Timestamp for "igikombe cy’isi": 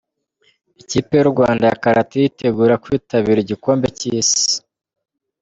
3.41-4.51